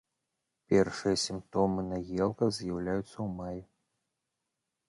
[0.71, 3.61] Першыя сімптомы на елках з'яўляюцца ў маі.